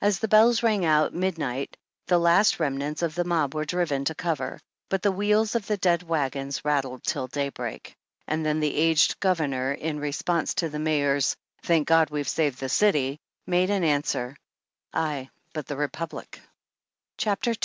As 0.00 0.18
the 0.18 0.26
bells 0.26 0.64
rang 0.64 0.84
out 0.84 1.14
midnight, 1.14 1.76
the 2.08 2.18
last 2.18 2.58
remnants 2.58 3.00
of 3.00 3.14
the 3.14 3.22
mob 3.22 3.54
were 3.54 3.64
driven 3.64 4.04
to 4.06 4.12
cover, 4.14 4.58
but 4.88 5.02
the 5.02 5.12
wheels 5.12 5.54
of 5.54 5.68
the 5.68 5.76
dead 5.76 6.02
wagons 6.02 6.64
rattled 6.64 7.04
till 7.04 7.28
daybreak. 7.28 7.94
And 8.26 8.44
then 8.44 8.58
the 8.58 8.74
aged 8.74 9.20
Governor, 9.20 9.70
in 9.72 10.00
response 10.00 10.52
to 10.54 10.68
the 10.68 10.80
Mayor's 10.80 11.36
"Thank 11.62 11.86
God, 11.86 12.10
we've 12.10 12.28
saved 12.28 12.58
the 12.58 12.68
city!" 12.68 13.20
made 13.46 13.70
answer: 13.70 14.36
"Aye, 14.92 15.30
but 15.54 15.68
the 15.68 15.76
Republic 15.76 16.40
n 16.42 16.42
CHAPTER 17.18 17.50
11. 17.50 17.58